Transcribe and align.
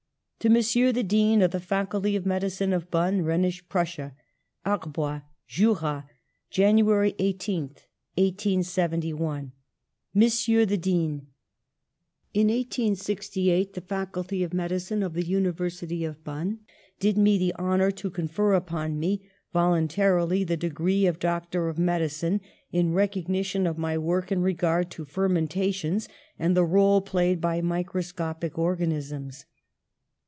To 0.41 0.49
Monsieur 0.49 0.91
the 0.91 1.03
Dean 1.03 1.43
of 1.43 1.51
the 1.51 1.59
Faculty 1.59 2.15
of 2.15 2.25
Medicine 2.25 2.73
at 2.73 2.89
Bonn 2.89 3.21
[Rhenish 3.21 3.61
Prussia) 3.69 4.15
"Arbois, 4.65 5.21
Jura, 5.45 6.09
January 6.49 7.11
18th, 7.19 7.85
1871. 8.17 9.51
''Monsieur 10.15 10.65
the 10.65 10.77
Dean: 10.79 11.27
In 12.33 12.47
1868 12.47 13.73
the 13.73 13.81
Faculty 13.81 14.41
of 14.41 14.51
Medicine 14.51 15.03
of 15.03 15.13
the 15.13 15.23
University 15.27 16.03
of 16.03 16.23
Bonn 16.23 16.61
did 16.99 17.19
me 17.19 17.37
the 17.37 17.53
honour 17.59 17.91
to 17.91 18.09
confer 18.09 18.55
upon 18.55 18.99
me 18.99 19.21
voluntarily 19.53 20.43
the 20.43 20.57
degree 20.57 21.05
of 21.05 21.19
Doctor 21.19 21.69
of 21.69 21.77
Medicine, 21.77 22.41
in 22.71 22.93
recognition 22.95 23.67
of 23.67 23.77
my 23.77 23.95
work 23.95 24.31
in 24.31 24.41
regard 24.41 24.89
to 24.89 25.05
fermentations 25.05 26.09
and 26.39 26.57
the 26.57 26.65
role 26.65 26.99
played 26.99 27.39
by 27.39 27.61
microscopic 27.61 28.57
organisms. 28.57 29.45